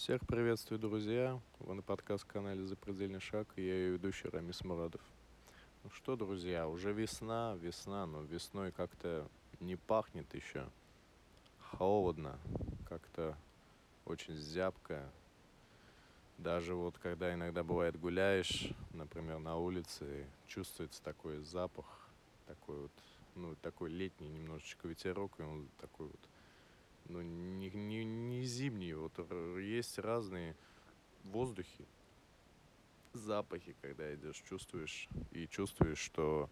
[0.00, 1.38] Всех приветствую, друзья.
[1.58, 5.02] Вы на подкаст-канале «Запредельный шаг» и я ее ведущий Рамис Мурадов.
[5.84, 9.28] Ну что, друзья, уже весна, весна, но весной как-то
[9.60, 10.66] не пахнет еще.
[11.60, 12.38] Холодно,
[12.88, 13.36] как-то
[14.06, 15.06] очень зябко.
[16.38, 22.08] Даже вот когда иногда бывает гуляешь, например, на улице, чувствуется такой запах,
[22.46, 22.92] такой вот,
[23.34, 26.29] ну, такой летний немножечко ветерок, и он такой вот
[27.10, 28.96] ну, не, не, не зимние.
[28.96, 29.12] Вот
[29.58, 30.56] есть разные
[31.24, 31.86] воздухи,
[33.12, 36.48] запахи, когда идешь, чувствуешь и чувствуешь, что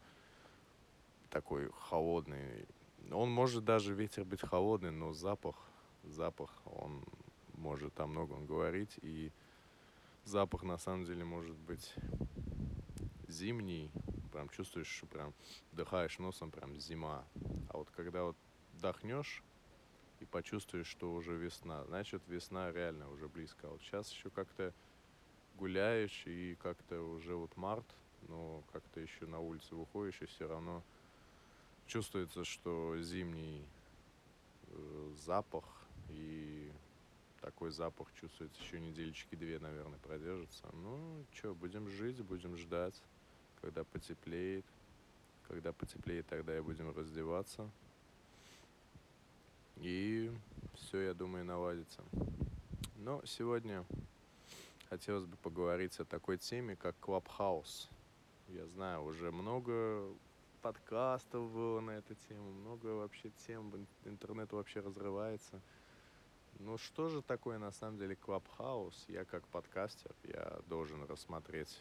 [1.30, 2.66] такой холодный.
[3.11, 5.57] Он может даже ветер быть холодный, но запах,
[6.02, 7.05] запах, он
[7.55, 8.99] может о многом говорить.
[9.02, 9.30] И
[10.25, 11.95] запах на самом деле может быть
[13.29, 13.91] зимний.
[14.33, 15.33] Прям чувствуешь, что прям
[15.73, 17.25] вдыхаешь носом, прям зима.
[17.71, 18.37] А вот когда вот
[18.75, 19.43] вдохнешь
[20.21, 21.85] и почувствуешь, что уже весна.
[21.85, 23.69] Значит, весна реально уже близко.
[23.69, 24.73] А вот сейчас еще как-то
[25.57, 27.87] гуляешь, и как-то уже вот март,
[28.29, 30.83] но как-то еще на улице выходишь, и все равно
[31.87, 33.65] чувствуется, что зимний
[34.69, 35.65] э, запах,
[36.10, 36.71] и
[37.41, 40.69] такой запах чувствуется еще недельчики две, наверное, продержится.
[40.73, 43.01] Ну, что, будем жить, будем ждать,
[43.60, 44.65] когда потеплеет.
[45.49, 47.71] Когда потеплеет, тогда и будем раздеваться.
[49.80, 50.30] И
[50.74, 52.02] все, я думаю, наладится.
[52.96, 53.85] Но сегодня
[54.88, 57.88] хотелось бы поговорить о такой теме, как Clubhouse.
[58.48, 60.04] Я знаю, уже много
[60.62, 63.73] подкастов было на эту тему, много вообще тем,
[64.04, 65.60] интернет вообще разрывается.
[66.59, 69.04] Ну что же такое на самом деле Clubhouse?
[69.06, 71.81] Я как подкастер, я должен рассмотреть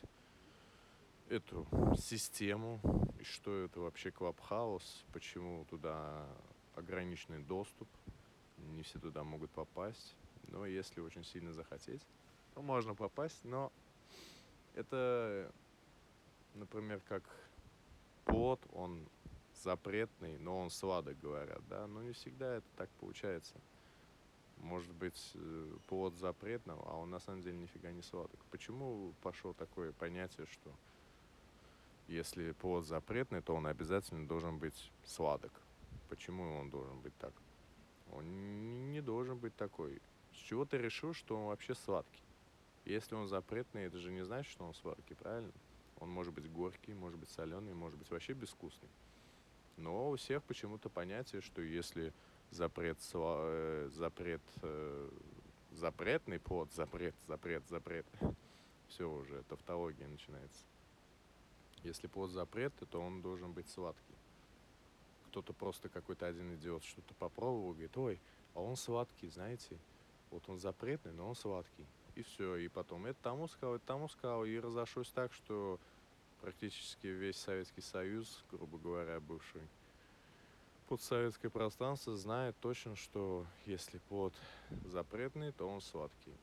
[1.29, 1.67] эту
[1.97, 2.79] систему,
[3.19, 6.27] и что это вообще Clubhouse, почему туда
[6.77, 7.87] ограниченный доступ,
[8.57, 10.15] не все туда могут попасть,
[10.47, 12.01] но если очень сильно захотеть,
[12.53, 13.71] то можно попасть, но
[14.75, 15.51] это,
[16.53, 17.23] например, как
[18.25, 19.07] плод, он
[19.63, 23.55] запретный, но он сладок, говорят, да, но не всегда это так получается.
[24.57, 28.39] Может быть, э, плод запретного, а он на самом деле нифига не сладок.
[28.49, 30.71] Почему пошло такое понятие, что
[32.07, 35.51] если плод запретный, то он обязательно должен быть сладок?
[36.09, 37.33] Почему он должен быть так?
[38.13, 40.01] Он не должен быть такой.
[40.31, 42.23] С чего ты решил, что он вообще сладкий?
[42.85, 45.51] Если он запретный, это же не значит, что он сладкий, правильно?
[45.99, 48.89] Он может быть горький, может быть соленый, может быть вообще безвкусный.
[49.75, 52.13] Но у всех почему-то понятие, что если
[52.51, 55.09] запрет, э, запрет, э,
[55.71, 58.05] запретный плод, запрет, запрет, запрет,
[58.87, 60.63] все уже, тавтология начинается.
[61.83, 64.16] Если плод запрет, то он должен быть сладкий
[65.27, 68.19] кто-то просто какой-то один идиот что-то попробовал, говорит, ой,
[68.53, 69.77] а он сладкий, знаете,
[70.31, 71.85] вот он запретный, но он сладкий.
[72.15, 75.79] И все, и потом это тому сказал, это тому сказал, и разошлось так, что
[76.41, 79.61] практически весь Советский Союз, грубо говоря, бывший
[80.87, 84.33] подсоветское пространство знает точно, что если плод
[84.85, 86.33] запретный, то он сладкий.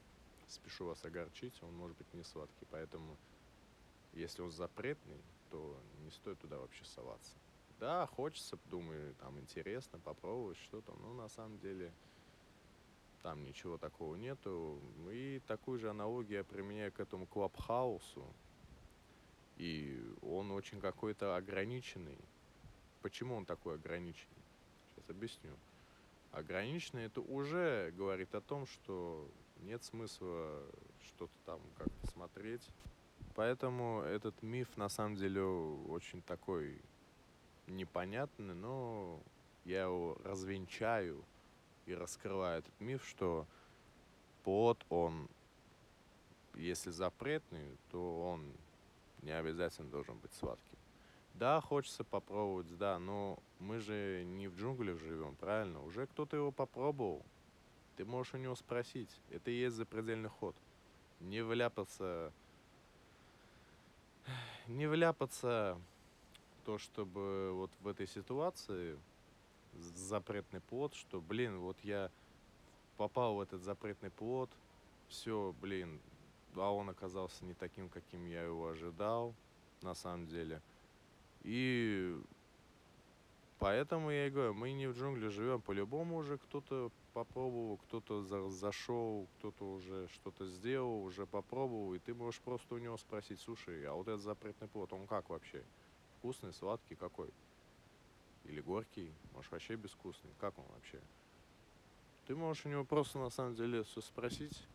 [0.48, 3.16] Спешу вас огорчить, он может быть не сладкий, поэтому
[4.12, 7.32] если он запретный, то не стоит туда вообще соваться.
[7.80, 11.92] Да, хочется, думаю, там интересно попробовать что-то, но на самом деле
[13.22, 14.78] там ничего такого нету.
[15.10, 18.24] И такую же аналогию я применяю к этому клабхаусу.
[19.56, 22.18] И он очень какой-то ограниченный.
[23.02, 24.42] Почему он такой ограниченный?
[24.90, 25.50] Сейчас объясню.
[26.32, 29.28] Ограниченный это уже говорит о том, что
[29.60, 30.62] нет смысла
[31.06, 32.68] что-то там как-то смотреть.
[33.34, 36.80] Поэтому этот миф на самом деле очень такой
[37.66, 39.20] непонятный, но
[39.64, 41.24] я его развенчаю
[41.86, 43.46] и раскрываю этот миф, что
[44.42, 45.28] плод, он,
[46.54, 48.52] если запретный, то он
[49.22, 50.78] не обязательно должен быть сладким.
[51.34, 55.82] Да, хочется попробовать, да, но мы же не в джунглях живем, правильно?
[55.82, 57.24] Уже кто-то его попробовал.
[57.96, 59.10] Ты можешь у него спросить.
[59.30, 60.54] Это и есть запредельный ход.
[61.20, 62.32] Не вляпаться...
[64.68, 65.78] Не вляпаться
[66.64, 68.98] то, чтобы вот в этой ситуации
[69.72, 72.10] запретный плод, что, блин, вот я
[72.96, 74.50] попал в этот запретный плод,
[75.08, 76.00] все, блин,
[76.56, 79.34] а он оказался не таким, каким я его ожидал,
[79.82, 80.62] на самом деле.
[81.42, 82.16] И
[83.58, 88.48] поэтому я и говорю, мы не в джунгле живем, по-любому уже кто-то попробовал, кто-то за
[88.48, 93.84] зашел, кто-то уже что-то сделал, уже попробовал, и ты можешь просто у него спросить, слушай,
[93.84, 95.62] а вот этот запретный плод, он как вообще?
[96.24, 97.28] Вкусный, сладкий какой?
[98.44, 100.30] Или горький, может вообще безвкусный.
[100.40, 100.98] Как он вообще?
[102.26, 104.66] Ты можешь у него просто на самом деле все спросить,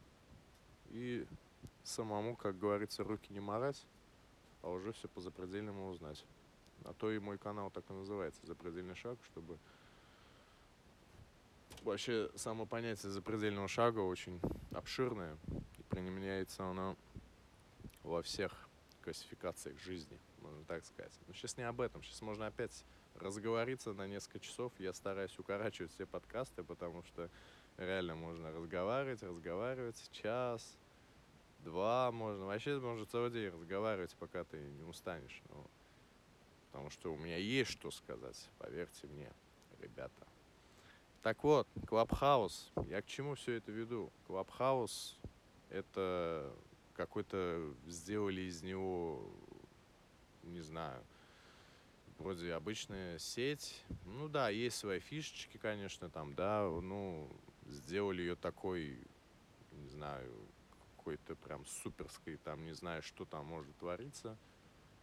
[0.91, 1.25] и
[1.83, 3.83] самому, как говорится, руки не марать,
[4.61, 6.23] а уже все по запредельному узнать.
[6.85, 9.57] А то и мой канал так и называется «Запредельный шаг», чтобы
[11.81, 14.39] вообще само понятие запредельного шага очень
[14.71, 15.35] обширное
[15.79, 16.95] и применяется оно
[18.03, 18.69] во всех
[19.03, 21.13] классификациях жизни, можно так сказать.
[21.27, 22.03] Но сейчас не об этом.
[22.03, 22.83] Сейчас можно опять
[23.15, 24.71] разговориться на несколько часов.
[24.79, 27.29] Я стараюсь укорачивать все подкасты, потому что
[27.77, 30.77] реально можно разговаривать, разговаривать час,
[31.59, 32.45] два можно.
[32.45, 35.41] Вообще можно целый день разговаривать, пока ты не устанешь.
[35.49, 35.65] Ну,
[36.67, 39.31] потому что у меня есть что сказать, поверьте мне,
[39.79, 40.27] ребята.
[41.21, 42.71] Так вот, Клабхаус.
[42.87, 44.11] Я к чему все это веду?
[44.27, 45.17] Клабхаус—
[45.69, 46.53] это
[46.95, 47.73] какой-то...
[47.87, 49.29] Сделали из него,
[50.49, 51.03] не знаю,
[52.17, 53.83] вроде обычная сеть.
[54.05, 57.29] Ну да, есть свои фишечки, конечно, там, да, ну,
[57.65, 58.99] сделали ее такой,
[59.71, 60.31] не знаю,
[60.97, 64.37] какой-то прям суперской, там, не знаю, что там может твориться—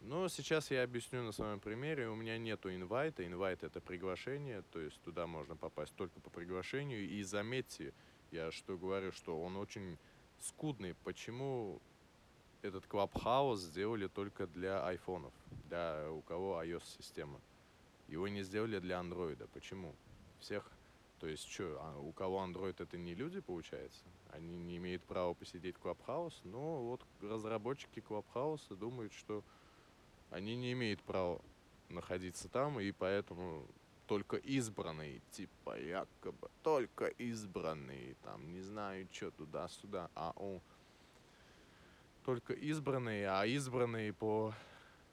[0.00, 2.08] но сейчас я объясню на своем примере.
[2.08, 3.26] У меня нету инвайта.
[3.26, 7.08] Инвайт это приглашение, то есть туда можно попасть только по приглашению.
[7.08, 7.92] И заметьте,
[8.30, 9.98] я что говорю, что он очень
[10.38, 10.94] скудный.
[11.02, 11.80] Почему
[12.66, 15.32] этот Clubhouse сделали только для айфонов,
[15.68, 17.40] для у кого iOS-система?
[18.08, 19.46] Его не сделали для андроида.
[19.48, 19.94] Почему?
[20.38, 20.70] Всех
[21.18, 24.04] то есть что, а у кого Android это не люди, получается?
[24.30, 29.42] Они не имеют права посидеть в Clubhouse, но вот разработчики Clubhouse думают, что
[30.30, 31.40] они не имеют права
[31.88, 33.66] находиться там, и поэтому
[34.06, 40.60] только избранные, типа якобы только избранные, там, не знаю, что туда-сюда, а он
[42.26, 44.52] только избранные, а избранные по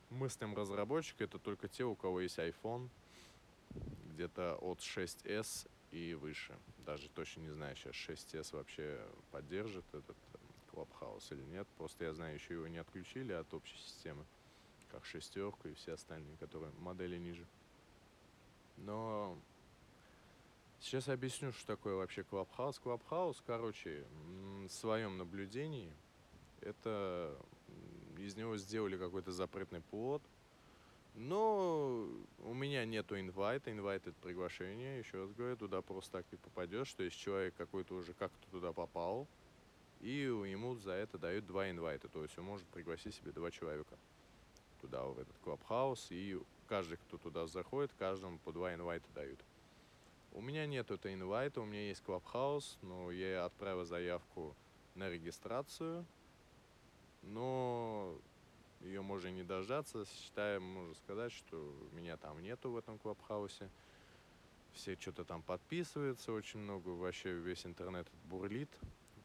[0.10, 2.89] мыслям разработчика это только те, у кого есть iPhone,
[4.13, 6.57] где-то от 6s и выше.
[6.88, 9.00] Даже точно не знаю, сейчас 6s вообще
[9.31, 10.18] поддержит этот
[10.71, 11.68] Clubhouse или нет.
[11.77, 14.25] Просто я знаю, еще его не отключили от общей системы
[14.92, 17.45] как шестерку и все остальные, которые модели ниже.
[18.77, 19.38] Но
[20.80, 22.81] сейчас объясню, что такое вообще Clubhouse.
[22.83, 24.04] Clubhouse, короче,
[24.68, 25.94] в своем наблюдении,
[26.63, 27.38] это
[28.18, 30.21] из него сделали какой-то запретный плод.
[31.15, 32.07] Но
[32.39, 33.71] у меня нету инвайта.
[33.71, 35.00] Инвайт это приглашение.
[35.00, 36.94] Еще раз говорю, туда просто так и попадешь.
[36.94, 39.27] То есть человек какой-то уже как-то туда попал.
[40.01, 42.07] И ему за это дают два инвайта.
[42.07, 43.95] То есть он может пригласить себе два человека
[44.83, 46.38] туда, в этот клабхаус, и
[46.68, 49.39] каждый, кто туда заходит, каждому по два инвайта дают.
[50.33, 54.56] У меня нет этого инвайта, у меня есть клабхаус, но я отправил заявку
[54.95, 56.06] на регистрацию,
[57.23, 58.15] но
[58.81, 60.05] ее можно не дождаться.
[60.05, 61.57] Считаем, можно сказать, что
[61.93, 63.69] меня там нету в этом клабхаусе.
[64.73, 68.69] Все что-то там подписываются, очень много, вообще весь интернет бурлит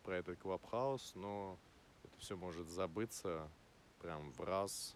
[0.03, 1.59] про этот клабхаус, но
[2.05, 3.49] это все может забыться
[4.01, 4.95] прям в раз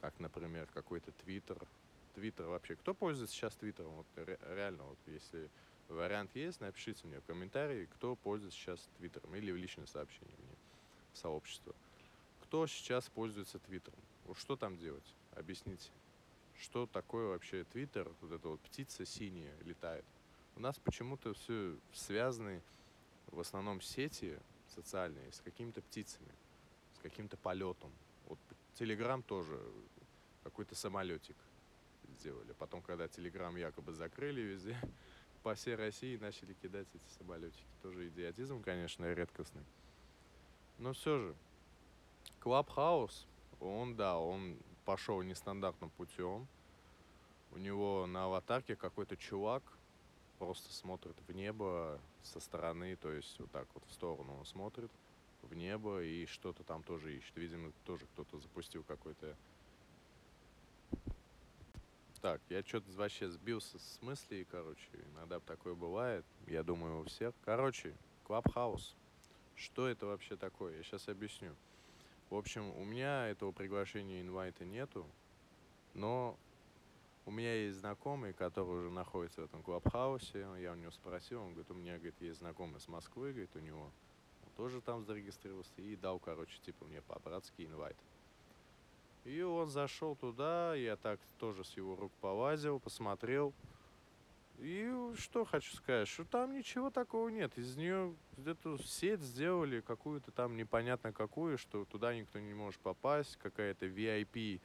[0.00, 1.58] как, например, какой-то Твиттер.
[2.14, 2.76] Твиттер вообще.
[2.76, 3.92] Кто пользуется сейчас Твиттером?
[3.96, 5.50] Вот реально, вот если
[5.88, 10.56] вариант есть, напишите мне в комментарии, кто пользуется сейчас Твиттером или в личное сообщение мне
[11.12, 11.74] в сообщество.
[12.46, 13.98] Кто сейчас пользуется Твиттером?
[14.38, 15.16] Что там делать?
[15.32, 15.90] Объясните.
[16.60, 18.08] Что такое вообще Твиттер?
[18.20, 20.04] Вот эта вот птица синяя летает.
[20.54, 22.62] У нас почему-то все связаны
[23.32, 24.38] в основном сети
[24.68, 26.32] социальные с какими-то птицами,
[26.94, 27.90] с каким-то полетом.
[28.26, 28.38] Вот
[28.74, 29.60] Телеграм тоже
[30.44, 31.36] какой-то самолетик
[32.16, 32.52] сделали.
[32.52, 34.78] Потом, когда Телеграм якобы закрыли везде,
[35.42, 37.66] по всей России начали кидать эти самолетики.
[37.82, 39.64] Тоже идиотизм, конечно, редкостный.
[40.78, 41.34] Но все же,
[42.40, 43.26] Клабхаус,
[43.60, 46.46] он, да, он пошел нестандартным путем.
[47.52, 49.62] У него на аватарке какой-то чувак
[50.38, 54.90] просто смотрит в небо со стороны, то есть вот так вот в сторону он смотрит
[55.42, 57.36] в небо и что-то там тоже ищет.
[57.36, 59.36] Видимо, тоже кто-то запустил какой-то...
[62.20, 64.88] Так, я что-то вообще сбился с мыслей, короче.
[65.14, 66.24] Иногда такое бывает.
[66.46, 67.34] Я думаю, у всех.
[67.44, 68.94] Короче, Клабхаус.
[69.54, 70.76] Что это вообще такое?
[70.76, 71.54] Я сейчас объясню.
[72.30, 75.06] В общем, у меня этого приглашения инвайта нету,
[75.94, 76.36] но
[77.24, 80.46] у меня есть знакомый, который уже находится в этом клабхаусе.
[80.60, 83.60] Я у него спросил, он говорит, у меня говорит, есть знакомый с Москвы, говорит, у
[83.60, 83.90] него
[84.56, 87.96] тоже там зарегистрировался и дал, короче, типа мне по-братски инвайт.
[89.24, 93.52] И он зашел туда, я так тоже с его рук повазил, посмотрел.
[94.58, 97.56] И что хочу сказать, что там ничего такого нет.
[97.58, 103.36] Из нее эту сеть сделали какую-то там непонятно какую, что туда никто не может попасть,
[103.36, 104.60] какая-то VIP,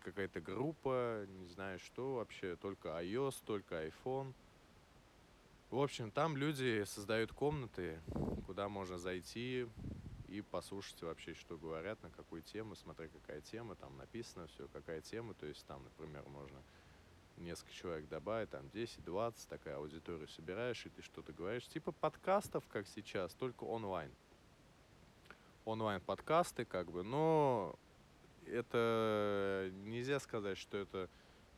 [0.00, 4.32] какая-то группа, не знаю что вообще, только iOS, только iPhone.
[5.70, 8.00] В общем, там люди создают комнаты,
[8.46, 9.68] куда можно зайти,
[10.30, 15.00] и послушать вообще, что говорят, на какую тему, смотря какая тема, там написано все, какая
[15.00, 16.62] тема, то есть там, например, можно
[17.40, 21.66] несколько человек добавить, там 10-20, такая аудитория собираешь, и ты что-то говоришь.
[21.68, 24.10] Типа подкастов, как сейчас, только онлайн.
[25.64, 27.78] Онлайн-подкасты, как бы, но
[28.46, 31.08] это нельзя сказать, что это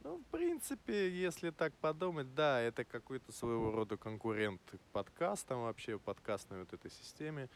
[0.05, 4.61] ну, в принципе, если так подумать, да, это какой-то своего рода конкурент
[4.93, 7.49] подкастам вообще, подкастной вот этой системе.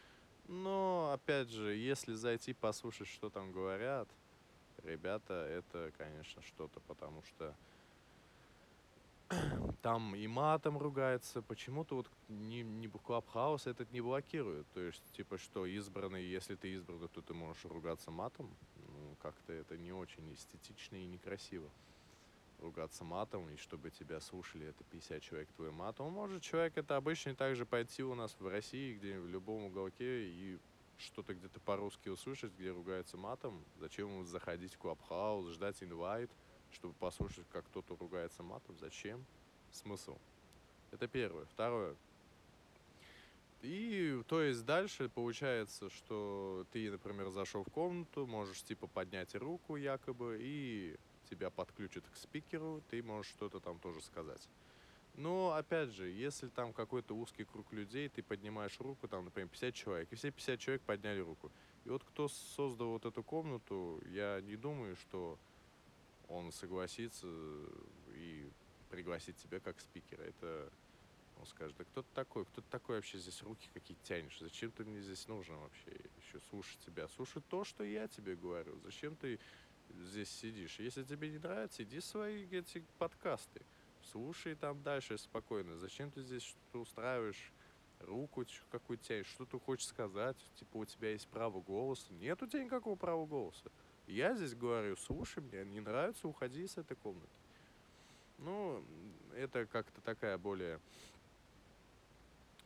[0.47, 4.09] Но, опять же, если зайти послушать, что там говорят,
[4.85, 7.53] ребята, это, конечно, что-то, потому что
[9.83, 11.43] там и матом ругается.
[11.43, 14.67] Почему-то вот не, не Clubhouse этот не блокирует.
[14.73, 18.51] То есть, типа, что избранный, если ты избранный, то ты можешь ругаться матом.
[18.77, 21.71] Ну, как-то это не очень эстетично и некрасиво
[22.59, 26.11] ругаться матом, и чтобы тебя слушали это 50 человек твой матом.
[26.13, 30.59] Может, человек это обычно также пойти у нас в России, где в любом уголке, и
[30.99, 33.63] что-то где-то по-русски услышать, где ругается матом.
[33.79, 36.31] Зачем ему заходить в Клабхаус, ждать инвайт,
[36.77, 38.77] чтобы послушать, как кто-то ругается матом?
[38.79, 39.25] Зачем?
[39.73, 40.17] Смысл?
[40.93, 41.47] Это первое.
[41.47, 41.97] Второе.
[43.63, 49.77] И то есть дальше получается, что ты, например, зашел в комнату, можешь типа поднять руку
[49.77, 50.97] якобы и
[51.31, 54.47] тебя подключат к спикеру, ты можешь что-то там тоже сказать.
[55.15, 59.75] Но, опять же, если там какой-то узкий круг людей, ты поднимаешь руку, там, например, 50
[59.75, 61.51] человек, и все 50 человек подняли руку.
[61.87, 65.39] И вот кто создал вот эту комнату, я не думаю, что
[66.29, 67.27] он согласится
[68.15, 68.51] и
[68.91, 70.23] пригласит тебя как спикера.
[70.23, 70.73] Это
[71.39, 74.71] он скажет, да кто ты такой, кто ты такой вообще здесь руки какие тянешь, зачем
[74.71, 79.17] ты мне здесь нужен вообще еще слушать тебя, слушай то, что я тебе говорю, зачем
[79.17, 79.39] ты
[79.95, 80.79] здесь сидишь.
[80.79, 83.63] Если тебе не нравится, иди свои эти подкасты.
[84.11, 85.77] Слушай там дальше спокойно.
[85.79, 87.53] Зачем ты здесь что-то устраиваешь?
[88.01, 90.37] Руку какую тянешь, что ты хочешь сказать?
[90.57, 92.13] Типа у тебя есть право голоса.
[92.15, 93.71] Нет у тебя никакого права голоса.
[94.07, 97.29] Я здесь говорю, слушай, мне не нравится, уходи из этой комнаты.
[98.39, 98.85] Ну,
[99.35, 100.81] это как-то такая более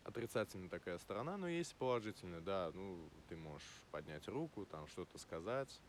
[0.05, 5.81] отрицательная такая сторона, но есть положительная, да, ну, ты можешь поднять руку, там что-то сказать,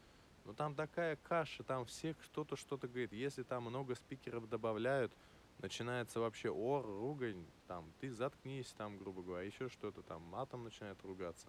[0.46, 3.14] но там такая каша, там все кто-то что-то говорит.
[3.14, 5.12] Если там много спикеров добавляют,
[5.60, 11.02] начинается вообще ор, ругань, там, ты заткнись, там, грубо говоря, еще что-то, там, матом начинает
[11.04, 11.48] ругаться.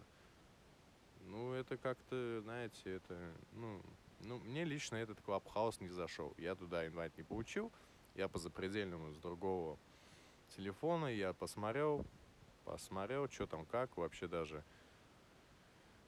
[1.27, 3.19] Ну, это как-то, знаете, это,
[3.53, 3.81] ну,
[4.21, 6.35] ну, мне лично этот клабхаус не зашел.
[6.39, 7.73] Я туда инвайт не получил,
[8.15, 9.79] я по запредельному с другого
[10.57, 12.05] телефона, я посмотрел,
[12.65, 14.63] посмотрел, что там как, вообще даже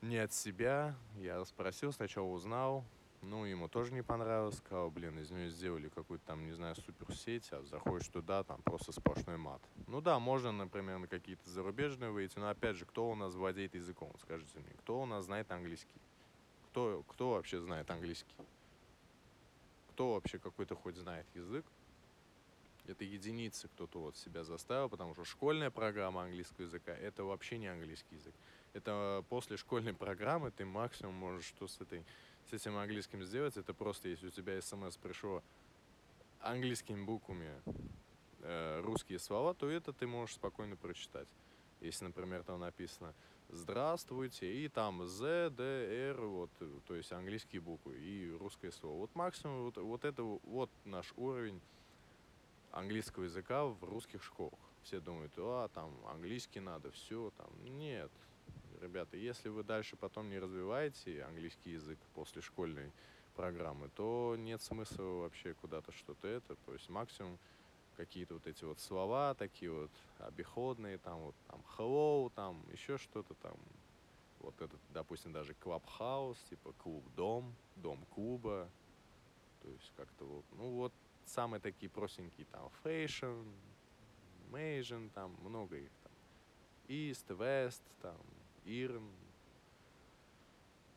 [0.02, 0.94] не от себя.
[1.16, 2.84] Я спросил, сначала узнал.
[3.26, 4.58] Ну, ему тоже не понравилось.
[4.58, 8.92] Сказал, блин, из нее сделали какую-то там, не знаю, суперсеть, а заходишь туда, там просто
[8.92, 9.62] сплошной мат.
[9.86, 13.74] Ну да, можно, например, на какие-то зарубежные выйти, но опять же, кто у нас владеет
[13.74, 16.00] языком, скажите мне, кто у нас знает английский?
[16.70, 18.34] Кто, кто вообще знает английский?
[19.90, 21.64] Кто вообще какой-то хоть знает язык?
[22.86, 27.68] Это единицы кто-то вот себя заставил, потому что школьная программа английского языка— это вообще не
[27.68, 28.34] английский язык
[28.74, 32.04] это после школьной программы ты максимум можешь что с, этой,
[32.48, 33.56] с этим английским сделать.
[33.56, 35.42] Это просто, если у тебя смс пришло
[36.40, 37.50] английскими буквами
[38.40, 41.28] э, русские слова, то это ты можешь спокойно прочитать.
[41.80, 43.14] Если, например, там написано
[43.50, 46.50] «Здравствуйте», и там «З», «Д», «Р», вот,
[46.86, 49.00] то есть английские буквы и русское слово.
[49.00, 51.60] Вот максимум, вот, вот это вот наш уровень
[52.70, 54.58] английского языка в русских школах.
[54.82, 57.50] Все думают, а, там, английский надо, все, там.
[57.78, 58.10] Нет,
[58.84, 62.92] ребята, если вы дальше потом не развиваете английский язык после школьной
[63.34, 66.54] программы, то нет смысла вообще куда-то что-то это.
[66.66, 67.38] То есть максимум
[67.96, 73.34] какие-то вот эти вот слова такие вот обиходные, там вот там hello, там еще что-то
[73.34, 73.56] там.
[74.40, 78.68] Вот этот, допустим, даже клабхаус, типа клуб-дом, дом клуба.
[79.62, 80.92] То есть как-то вот, ну вот
[81.24, 83.46] самые такие простенькие там fashion,
[84.52, 86.12] Asian, там много их там.
[86.86, 88.18] East, West, там
[88.64, 89.06] Ирн,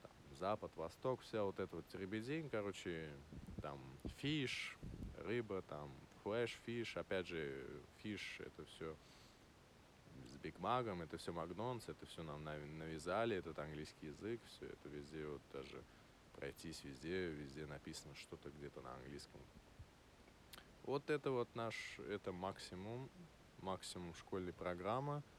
[0.01, 3.09] там, Запад, Восток, вся вот эта вот теребедень, короче,
[3.62, 3.79] там
[4.17, 4.77] fish,
[5.17, 5.91] рыба, там
[6.24, 7.65] flash fish, опять же,
[8.01, 8.95] fish, это все
[10.25, 14.89] с Биг Маком, это все Макдональдс, это все нам навязали, этот английский язык, все это
[14.89, 15.83] везде, вот даже
[16.33, 19.41] пройтись везде, везде написано что-то где-то на английском.
[20.83, 23.09] Вот это вот наш, это максимум,
[23.59, 25.21] максимум школьной программы–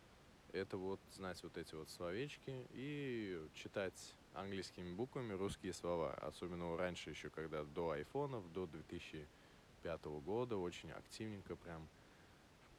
[0.53, 6.15] это вот знать вот эти вот словечки и читать английскими буквами русские слова.
[6.15, 11.89] Особенно раньше еще, когда до айфонов, до 2005 года, очень активненько прям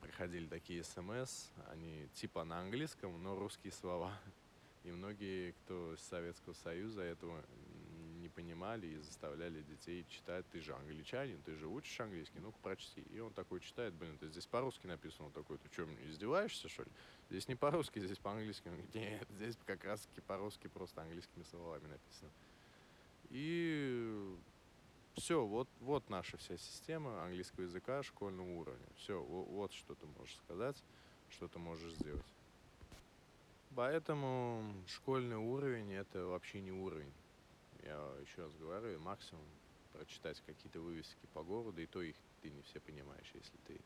[0.01, 4.13] приходили такие смс, они типа на английском, но русские слова.
[4.83, 7.43] И многие, кто из Советского Союза, этого
[8.29, 10.45] не понимали и заставляли детей читать.
[10.51, 13.01] Ты же англичанин, ты же учишь английский, ну-ка прочти.
[13.11, 15.25] И он такой читает, блин, это здесь по-русски написано.
[15.27, 16.89] Он такой, ты что, издеваешься, что ли?
[17.29, 18.71] Здесь не по-русски, здесь по-английски.
[18.93, 22.31] Нет, здесь как раз-таки по-русски просто английскими словами написано.
[23.31, 24.35] И
[25.15, 28.87] все, вот, вот наша вся система английского языка школьного уровня.
[28.97, 30.77] Все, вот, вот что ты можешь сказать,
[31.29, 32.25] что ты можешь сделать.
[33.75, 37.11] Поэтому школьный уровень это вообще не уровень.
[37.83, 39.45] Я еще раз говорю, максимум
[39.93, 43.79] прочитать какие-то вывески по городу, и то их ты не все понимаешь, если ты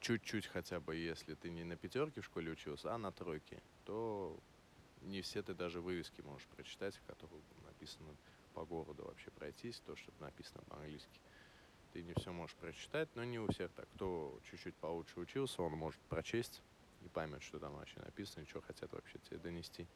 [0.00, 4.38] чуть-чуть хотя бы, если ты не на пятерке в школе учился, а на тройке, то
[5.02, 8.14] не все ты даже вывески можешь прочитать, в которых написано
[8.54, 11.20] по городу вообще пройтись, то, что написано по-английски.
[11.92, 13.88] Ты не все можешь прочитать, но не у всех так.
[13.94, 16.62] Кто чуть-чуть получше учился, он может прочесть
[17.04, 19.86] и поймет, что там вообще написано, и что хотят вообще тебе донести.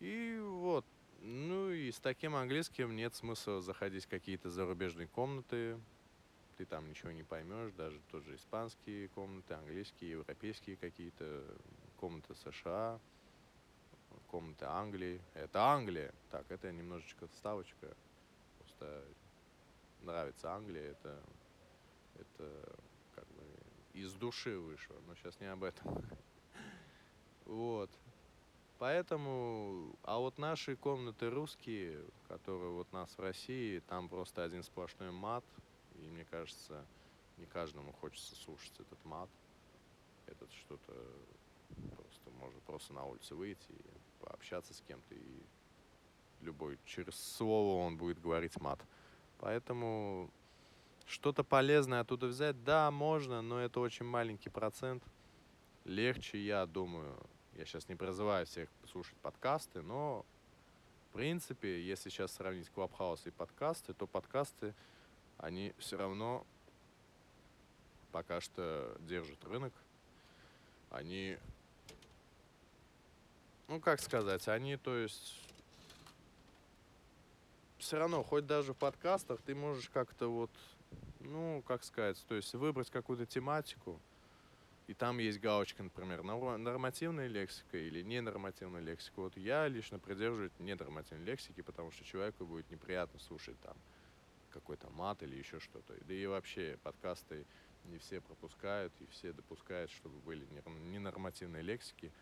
[0.00, 0.84] И вот,
[1.26, 5.80] ну и с таким английским нет смысла заходить в какие-то зарубежные комнаты.
[6.58, 11.42] Ты там ничего не поймешь, даже тоже испанские комнаты, английские, европейские какие-то
[11.96, 13.00] комнаты США,
[14.26, 15.18] комнаты Англии.
[15.32, 16.12] Это Англия.
[16.30, 17.96] Так, это немножечко вставочка.
[18.58, 19.04] Просто
[20.02, 20.90] нравится Англия.
[20.90, 21.22] Это,
[22.16, 22.76] это
[23.14, 23.44] как бы
[23.94, 24.96] из души вышло.
[25.06, 26.04] Но сейчас не об этом.
[27.46, 27.90] Вот.
[28.78, 35.10] Поэтому, а вот наши комнаты русские, которые вот нас в России, там просто один сплошной
[35.10, 35.44] мат.
[35.94, 36.84] И мне кажется,
[37.38, 39.30] не каждому хочется слушать этот мат.
[40.26, 40.92] Этот что-то
[41.96, 45.14] просто может просто на улице выйти и пообщаться с кем-то.
[45.14, 45.42] И
[46.40, 48.80] любой через слово он будет говорить мат.
[49.38, 50.30] Поэтому
[51.06, 55.02] что-то полезное оттуда взять, да, можно, но это очень маленький процент.
[55.84, 57.14] Легче, я думаю,
[57.56, 60.24] я сейчас не призываю всех слушать подкасты, но
[61.10, 64.74] в принципе, если сейчас сравнить Клабхаус и подкасты, то подкасты,
[65.38, 66.44] они все равно
[68.10, 69.72] пока что держат рынок.
[70.90, 71.38] Они,
[73.68, 75.40] ну как сказать, они, то есть,
[77.78, 80.50] все равно, хоть даже в подкастах, ты можешь как-то вот,
[81.20, 84.00] ну, как сказать, то есть выбрать какую-то тематику,
[84.86, 89.20] и там есть галочка, например, нормативная лексика или ненормативная лексика.
[89.20, 93.76] Вот я лично придерживаюсь ненормативной лексики, потому что человеку будет неприятно слушать там
[94.50, 95.94] какой-то мат или еще что-то.
[96.06, 97.46] Да и вообще подкасты
[97.86, 100.46] не все пропускают, и все допускают, чтобы были
[100.92, 102.12] ненормативные лексики.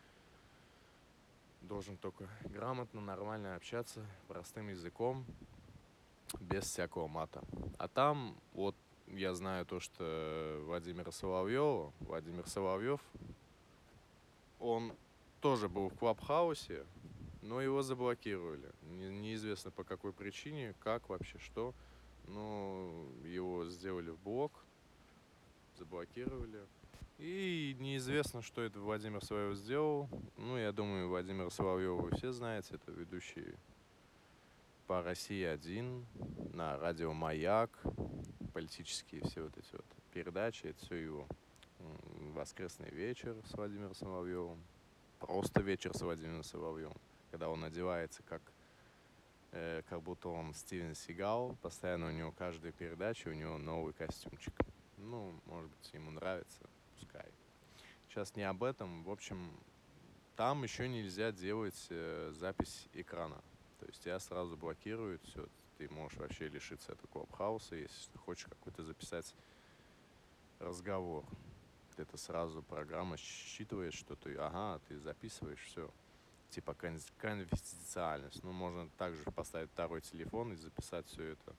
[1.62, 5.24] Должен только грамотно, нормально общаться простым языком,
[6.40, 7.42] без всякого мата.
[7.78, 8.74] А там вот
[9.12, 13.00] я знаю то, что Владимира Соловьева, Владимир Соловьев,
[14.58, 14.92] он
[15.40, 16.84] тоже был в Клабхаусе,
[17.42, 18.70] но его заблокировали.
[18.82, 21.74] Не, неизвестно по какой причине, как вообще, что.
[22.28, 24.52] Но его сделали в блок,
[25.76, 26.60] заблокировали.
[27.18, 30.08] И неизвестно, что это Владимир Соловьев сделал.
[30.36, 32.74] Ну, я думаю, Владимир Соловьева вы все знаете.
[32.74, 33.54] Это ведущий
[34.86, 36.06] по России один
[36.52, 37.70] на радио Маяк
[38.52, 41.26] политические все вот эти вот передачи, это все его.
[42.34, 44.62] Воскресный вечер с Владимиром Соловьевым,
[45.18, 46.96] просто вечер с Владимиром Соловьевым,
[47.30, 48.40] когда он одевается как,
[49.50, 54.54] э, как будто он Стивен Сигал, постоянно у него каждая передача, у него новый костюмчик.
[54.96, 56.60] Ну, может быть, ему нравится,
[56.94, 57.28] пускай.
[58.08, 59.02] Сейчас не об этом.
[59.02, 59.50] В общем,
[60.36, 63.42] там еще нельзя делать э, запись экрана.
[63.80, 65.48] То есть я сразу блокирую все
[65.82, 69.34] ты можешь вообще лишиться этого клабхауса, если ты хочешь какой-то записать
[70.60, 71.24] разговор.
[71.96, 75.90] Это сразу программа считывает, что ты, ага, ты записываешь все.
[76.50, 78.44] Типа конфиденциальность.
[78.44, 81.52] Ну, можно также поставить второй телефон и записать все это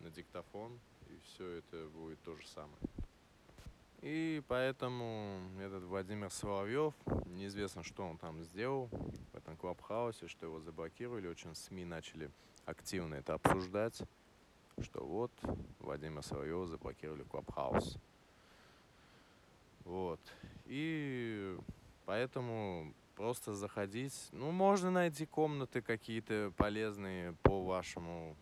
[0.00, 0.78] на диктофон,
[1.08, 2.78] и все это будет то же самое.
[4.02, 6.94] И поэтому этот Владимир Соловьев,
[7.26, 11.28] неизвестно, что он там сделал в этом клабхаусе, что его заблокировали.
[11.28, 12.30] Очень СМИ начали
[12.70, 14.00] активно это обсуждать,
[14.80, 15.32] что вот
[15.80, 17.98] Владимир Соловьева заблокировали Клабхаус.
[19.84, 20.20] Вот.
[20.66, 21.56] И
[22.06, 24.28] поэтому просто заходить.
[24.32, 28.36] Ну, можно найти комнаты какие-то полезные по вашему,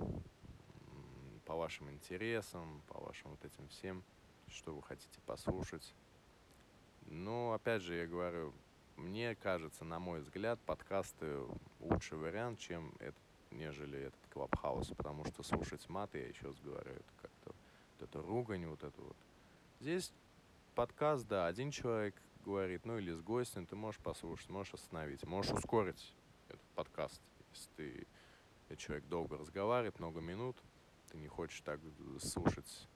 [1.47, 4.05] по вашим интересам, по вашим вот этим всем,
[4.47, 5.95] что вы хотите послушать.
[7.07, 8.53] Но, опять же, я говорю,
[8.97, 11.41] мне кажется, на мой взгляд, подкасты
[11.81, 16.93] лучший вариант, чем этот нежели этот клабхаус, потому что слушать мат, я еще раз говорю,
[16.93, 17.55] это как-то
[17.99, 19.17] вот это ругань, вот это вот.
[19.81, 20.13] Здесь
[20.75, 25.53] подкаст, да, один человек говорит, ну или с гостем, ты можешь послушать, можешь остановить, можешь
[25.53, 26.15] ускорить.
[26.75, 27.21] подкаст.
[27.53, 28.07] Если
[28.69, 30.57] ты, человек долго разговаривает, много минут,
[31.11, 31.81] ты не хочешь так
[32.21, 32.89] слушать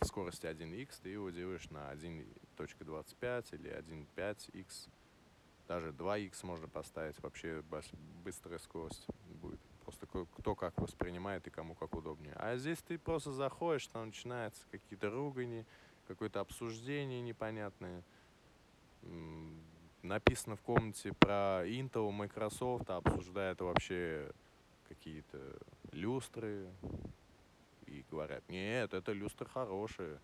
[0.00, 4.88] в скорости 1x, ты его делаешь на 1.25 или 1.5x.
[5.66, 7.62] Даже 2x можно поставить, вообще
[8.24, 9.06] быстрая скорость.
[9.88, 12.34] Просто кто как воспринимает и кому как удобнее.
[12.34, 15.64] А здесь ты просто заходишь, там начинаются какие-то ругани,
[16.06, 18.02] какое-то обсуждение непонятное.
[20.02, 24.30] Написано в комнате про Intel, Microsoft, а обсуждают вообще
[24.90, 25.56] какие-то
[25.92, 26.70] люстры,
[27.86, 30.20] и говорят, нет, это люстра хорошая.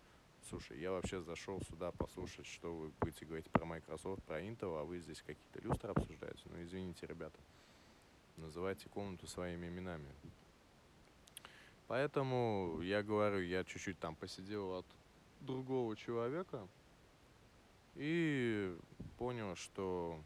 [0.47, 4.83] Слушай, я вообще зашел сюда послушать, что вы будете говорить про Microsoft, про Intel, а
[4.83, 6.43] вы здесь какие-то люстры обсуждаете.
[6.51, 7.39] Ну, извините, ребята.
[8.37, 10.07] Называйте комнату своими именами.
[11.87, 14.85] Поэтому я говорю, я чуть-чуть там посидел от
[15.41, 16.67] другого человека
[17.95, 18.75] и
[19.17, 20.19] понял, что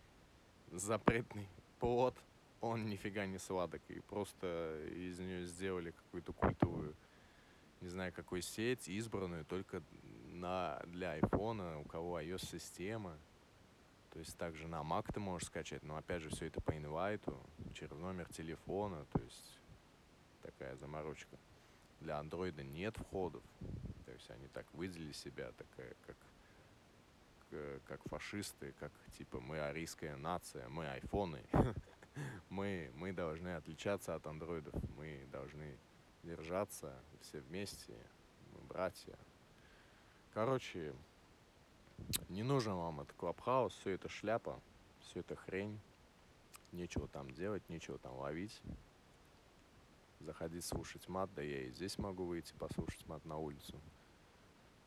[0.72, 1.48] запретный
[1.80, 2.16] плод,
[2.62, 3.82] он нифига не сладок.
[3.90, 6.96] И просто из нее сделали какую-то культовую
[7.82, 9.82] не знаю, какой сеть, избранную только
[10.32, 13.18] на, для айфона, у кого iOS-система.
[14.12, 17.40] То есть также на Mac ты можешь скачать, но опять же все это по инвайту,
[17.74, 19.60] через номер телефона, то есть
[20.42, 21.38] такая заморочка.
[22.00, 23.44] Для андроида нет входов.
[24.06, 30.68] То есть они так выделили себя, такая, как, как фашисты, как типа мы арийская нация,
[30.70, 31.44] мы айфоны.
[32.50, 35.78] мы, мы должны отличаться от андроидов, мы должны
[36.24, 37.94] держаться все вместе,
[38.54, 39.18] мы братья.
[40.34, 40.94] Короче,
[42.30, 44.60] не нужен вам этот клабхаус, все это шляпа,
[45.02, 45.80] все это хрень.
[46.72, 48.62] Нечего там делать, нечего там ловить.
[50.20, 53.80] Заходить слушать мат, да я и здесь могу выйти послушать мат на улицу.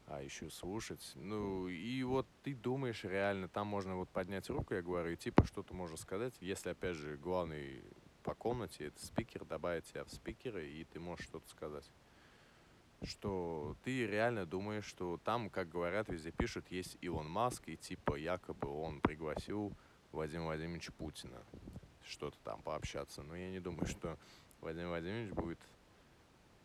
[0.06, 1.12] А еще слушать.
[1.14, 5.44] Ну, и вот ты думаешь реально, там можно вот поднять руку, я говорю, и типа
[5.46, 7.82] что-то можно сказать, если, опять же, главный
[8.22, 11.84] по комнате, это спикер, добавить тебя в спикеры, и ты можешь что-то сказать.
[13.04, 18.16] Что ты реально думаешь, что там, как говорят, везде пишут, есть Илон Маск, и типа
[18.16, 19.72] якобы он пригласил
[20.12, 21.42] Владимира Владимировича Путина
[22.04, 23.22] что-то там пообщаться.
[23.22, 24.18] Но я не думаю, что
[24.60, 25.58] Владимир Владимирович будет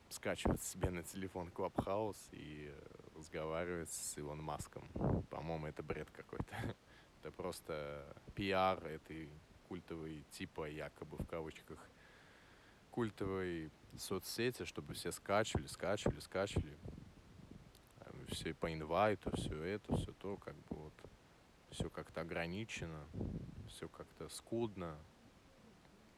[0.10, 2.74] скачивать себе на телефон Клабхаус и
[3.16, 4.88] разговаривать с Илон Маском.
[5.30, 6.56] По-моему, это бред какой-то.
[7.20, 9.28] Это просто пиар этой
[9.68, 11.80] культовой типа якобы в кавычках
[12.92, 16.78] культовой соцсети, чтобы все скачивали, скачивали, скачивали.
[18.30, 20.94] Все по инвайту, все это, все то, как бы вот
[21.72, 23.06] все как-то ограничено,
[23.70, 24.98] все как-то скудно.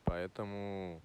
[0.06, 1.02] Поэтому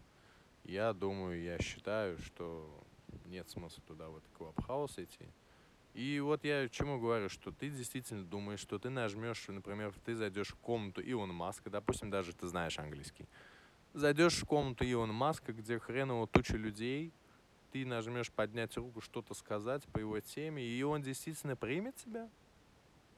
[0.65, 2.83] я думаю, я считаю, что
[3.27, 5.27] нет смысла туда в этот клабхаус идти.
[5.93, 10.49] И вот я чему говорю, что ты действительно думаешь, что ты нажмешь, например, ты зайдешь
[10.49, 13.29] в комнату Илона Маска, допустим, даже ты знаешь английский.
[13.95, 17.13] Зайдешь в комнату Илона Маска, где хреново туча людей,
[17.71, 22.29] ты нажмешь поднять руку, что-то сказать по его теме, и он действительно примет тебя?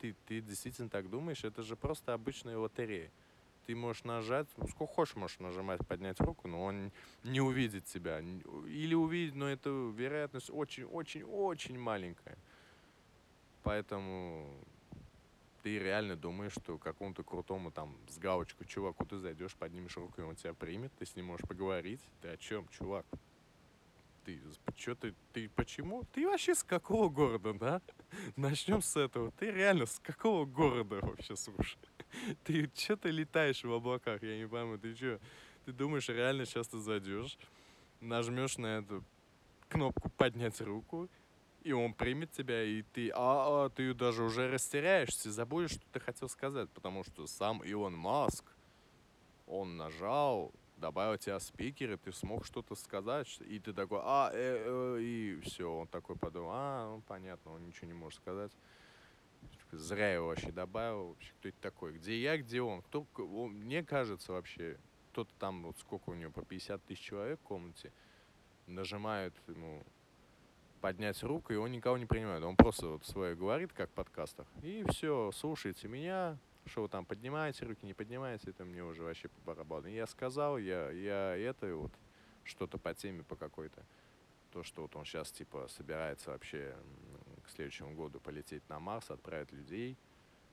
[0.01, 1.45] Ты, ты действительно так думаешь?
[1.45, 3.11] Это же просто обычная лотерея.
[3.67, 6.93] Ты можешь нажать, ну, сколько хочешь можешь нажимать, поднять руку, но он
[7.25, 8.21] не увидит тебя.
[8.21, 12.37] Или увидит, но это вероятность очень-очень-очень маленькая.
[13.63, 14.47] Поэтому
[15.67, 20.25] ты реально думаешь, что какому-то крутому там с галочку чуваку ты зайдешь, поднимешь руку, и
[20.25, 22.01] он тебя примет, ты с ним можешь поговорить.
[22.23, 23.05] Ты о чем, чувак?
[24.25, 24.41] Ты,
[24.77, 26.05] что ты, ты почему?
[26.13, 27.83] Ты вообще с какого города, да?
[28.37, 29.33] Начнем с этого.
[29.33, 31.81] Ты реально с какого города вообще, слушай?
[32.45, 35.19] Ты что ты летаешь в облаках, я не пойму, ты что?
[35.65, 37.37] Ты думаешь, реально сейчас ты зайдешь,
[38.01, 39.03] нажмешь на эту
[39.69, 41.09] кнопку поднять руку,
[41.67, 45.99] и он примет тебя, и ты, а, а ты даже уже растеряешься, забудешь, что ты
[45.99, 48.45] хотел сказать, потому что сам Илон Маск,
[49.49, 54.99] он нажал, добавил тебя спикеры, ты смог что-то сказать, и ты такой, а, э, э,
[55.01, 58.53] и все, он такой подумал, а, ну, понятно, он ничего не может сказать.
[59.73, 63.83] Зря его вообще добавил, вообще, кто это такой, где я, где он, кто, он, мне
[63.83, 64.79] кажется вообще,
[65.11, 67.93] кто-то там, вот сколько у него, по 50 тысяч человек в комнате,
[68.69, 69.85] нажимают ему
[70.87, 72.45] поднять руку, и он никого не принимает.
[72.45, 74.47] Он просто вот свое говорит, как в подкастах.
[74.63, 79.27] И все, слушайте меня, что вы там поднимаете руки, не поднимаете, это мне уже вообще
[79.27, 79.89] по барабану.
[79.89, 81.91] Я сказал, я, я это вот,
[82.45, 83.83] что-то по теме по какой-то.
[84.53, 86.77] То, что вот он сейчас типа собирается вообще
[87.45, 89.97] к следующему году полететь на Марс, отправить людей,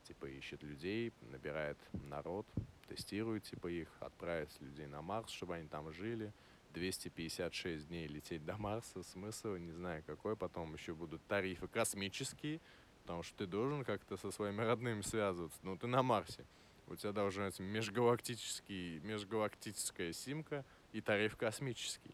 [0.08, 1.78] типа ищет людей, набирает
[2.10, 2.48] народ,
[2.88, 6.34] тестирует типа их, отправит людей на Марс, чтобы они там жили–
[6.74, 12.60] 256 дней лететь до Марса, смысл, не знаю какой, потом еще будут тарифы космические,
[13.04, 16.46] потому что ты должен как-то со своими родными связываться, ну ты на Марсе.
[16.88, 22.14] У тебя должна быть межгалактический, межгалактическая симка и тариф космический,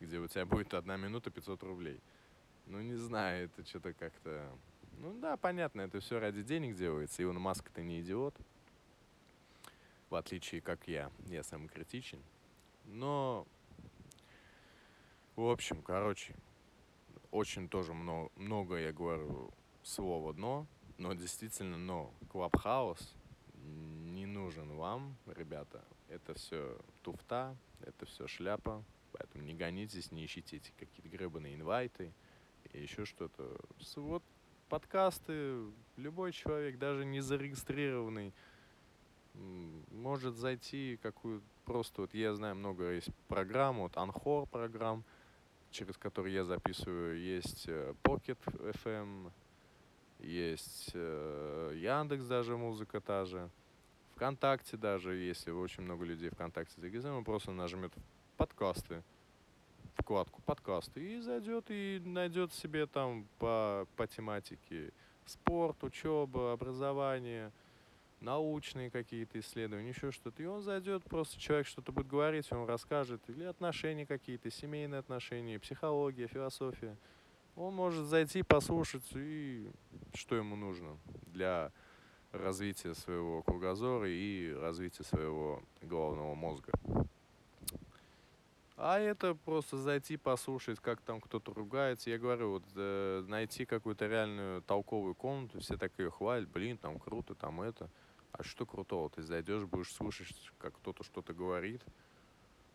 [0.00, 2.00] где у тебя будет одна минута 500 рублей.
[2.66, 4.50] Ну, не знаю, это что-то как-то...
[4.98, 7.22] Ну да, понятно, это все ради денег делается.
[7.22, 8.34] Илон Маск-то не идиот.
[10.10, 11.10] В отличие, как я.
[11.26, 12.22] Я самокритичен.
[12.84, 13.46] Но,
[15.36, 16.34] в общем, короче,
[17.30, 19.50] очень тоже много, много я говорю
[19.82, 20.66] слово «но»,
[20.98, 22.12] но действительно «но».
[22.30, 23.14] Клабхаус
[23.64, 25.84] не нужен вам, ребята.
[26.08, 28.84] Это все туфта, это все шляпа.
[29.12, 32.12] Поэтому не гонитесь, не ищите эти какие-то гребаные инвайты
[32.72, 33.56] и еще что-то.
[33.96, 34.22] Вот
[34.68, 35.66] подкасты,
[35.96, 38.32] любой человек, даже не зарегистрированный,
[39.90, 45.04] может зайти какую просто вот я знаю много есть программ, вот Анхор программ,
[45.74, 48.38] через который я записываю, есть э, Pocket
[48.84, 49.32] FM,
[50.20, 53.50] есть э, Яндекс даже музыка та же,
[54.14, 57.92] ВКонтакте даже, если очень много людей ВКонтакте зарегистрировано, просто нажмет
[58.36, 59.02] подкасты,
[59.96, 64.92] вкладку подкасты и зайдет и найдет себе там по, по тематике
[65.26, 67.50] спорт, учеба, образование,
[68.24, 70.42] научные какие-то исследования, еще что-то.
[70.42, 75.60] И он зайдет, просто человек что-то будет говорить, он расскажет, или отношения какие-то, семейные отношения,
[75.60, 76.96] психология, философия.
[77.54, 79.70] Он может зайти, послушать, и
[80.14, 81.70] что ему нужно для
[82.32, 86.72] развития своего кругозора и развития своего головного мозга.
[88.76, 92.10] А это просто зайти, послушать, как там кто-то ругается.
[92.10, 96.98] Я говорю, вот э, найти какую-то реальную толковую комнату, все так ее хвалят, блин, там
[96.98, 97.88] круто, там это.
[98.36, 99.10] А что крутого?
[99.10, 101.80] Ты зайдешь, будешь слушать, как кто-то что-то говорит.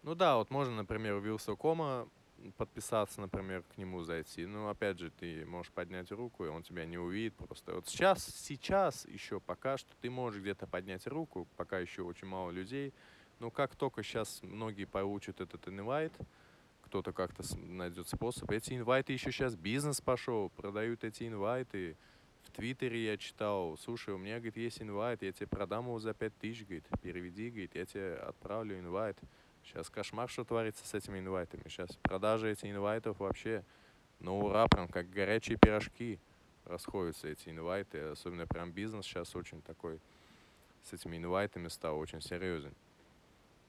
[0.03, 2.07] Ну да, вот можно, например, у Вилсакома
[2.55, 4.45] подписаться, например, к нему зайти.
[4.45, 7.75] Ну, опять же, ты можешь поднять руку, и он тебя не увидит просто.
[7.75, 12.51] Вот сейчас, сейчас еще пока что ты можешь где-то поднять руку, пока еще очень мало
[12.51, 12.93] людей.
[13.39, 16.13] Но как только сейчас многие получат этот инвайт,
[16.83, 18.49] кто-то как-то найдет способ.
[18.49, 21.97] Эти инвайты еще сейчас бизнес пошел, продают эти инвайты.
[22.43, 26.13] В Твиттере я читал, слушай, у меня, говорит, есть инвайт, я тебе продам его за
[26.13, 29.17] 5 тысяч, говорит, переведи, говорит, я тебе отправлю инвайт.
[29.63, 31.63] Сейчас кошмар, что творится с этими инвайтами.
[31.67, 33.63] Сейчас продажи этих инвайтов вообще,
[34.19, 36.19] ну ура, прям как горячие пирожки
[36.65, 37.99] расходятся эти инвайты.
[37.99, 39.99] Особенно прям бизнес сейчас очень такой,
[40.83, 42.73] с этими инвайтами стал очень серьезен.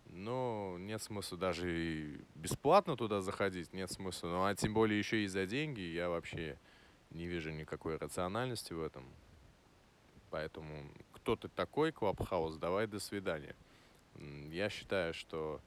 [0.07, 4.29] Но нет смысла даже и бесплатно туда заходить, нет смысла.
[4.29, 6.59] Ну а тем более еще и за деньги, я вообще
[7.11, 9.05] не вижу никакой рациональности в этом.
[10.31, 13.55] Поэтому кто ты такой, Клабхаус, давай до свидания.
[14.51, 15.61] Я считаю, что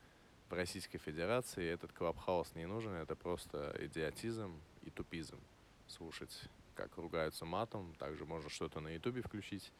[0.50, 4.54] в Российской Федерации этот Клабхаус не нужен, это просто идиотизм
[4.84, 5.40] и тупизм.
[5.88, 6.44] Слушать,
[6.76, 9.72] как ругаются матом, также можно что-то на ютубе включить,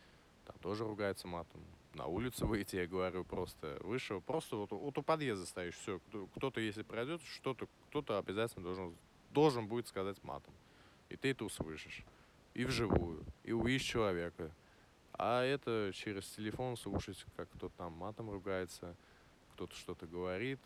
[0.46, 1.62] там тоже ругаются матом.
[1.94, 6.00] На улицу выйти, я говорю, просто вышел, просто вот, вот у подъезда стоишь, все,
[6.36, 8.96] кто-то, если пройдет, что-то, кто-то обязательно должен,
[9.32, 10.54] должен будет сказать матом.
[11.14, 12.04] И ты это услышишь.
[12.56, 13.24] И вживую.
[13.44, 14.52] И увидишь человека.
[15.14, 18.96] А это через телефон слушать, как кто-то там матом ругается,
[19.54, 20.60] кто-то что-то говорит,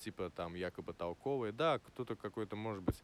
[0.00, 1.52] типа там якобы толковый.
[1.52, 3.00] Да, кто-то какой-то, может быть,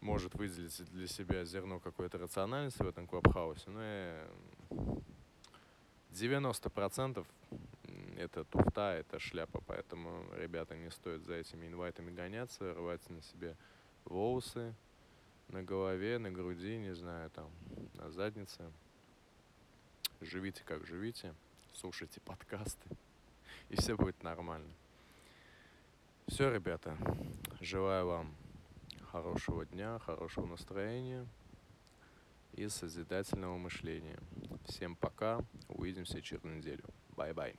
[0.00, 5.00] может выделить для себя зерно какой-то рациональности в этом клабхаусе, но
[6.10, 7.24] 90%
[8.16, 13.56] это туфта, это шляпа, поэтому, ребята, не стоит за этими инвайтами гоняться, рвать на себе
[14.04, 14.74] волосы,
[15.50, 17.50] на голове, на груди, не знаю, там,
[17.94, 18.70] на заднице.
[20.20, 21.34] Живите как живите,
[21.72, 22.88] слушайте подкасты,
[23.68, 24.70] и все будет нормально.
[26.26, 26.96] Все, ребята,
[27.60, 28.34] желаю вам
[29.10, 31.26] хорошего дня, хорошего настроения
[32.52, 34.20] и созидательного мышления.
[34.66, 36.84] Всем пока, увидимся через неделю.
[37.16, 37.56] Bye-bye.